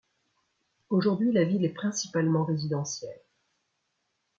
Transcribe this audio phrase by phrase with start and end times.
[0.89, 3.21] Aujourd'hui, la ville est principalement résidentielle.